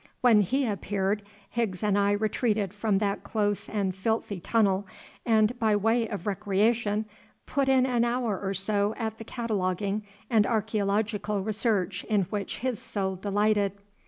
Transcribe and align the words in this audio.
When 0.21 0.41
he 0.41 0.65
appeared 0.65 1.21
Higgs 1.51 1.83
and 1.83 1.95
I 1.95 2.13
retreated 2.13 2.73
from 2.73 2.97
that 2.97 3.23
close 3.23 3.69
and 3.69 3.93
filthy 3.93 4.39
tunnel, 4.39 4.87
and, 5.27 5.59
by 5.59 5.75
way 5.75 6.07
of 6.07 6.25
recreation, 6.25 7.05
put 7.45 7.69
in 7.69 7.85
an 7.85 8.03
hour 8.03 8.39
or 8.39 8.55
so 8.55 8.95
at 8.97 9.19
the 9.19 9.23
cataloguing 9.23 10.01
and 10.27 10.45
archæological 10.45 11.45
research 11.45 12.03
in 12.05 12.23
which 12.31 12.57
his 12.57 12.79
soul 12.79 13.15
delighted. 13.15 13.73